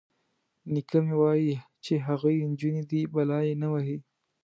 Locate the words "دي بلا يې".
2.89-3.53